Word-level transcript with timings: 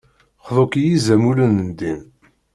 Xḍu-k 0.45 0.73
I 0.77 0.81
yizamulen 0.83 1.51
n 1.67 1.67
ddin. 1.71 2.01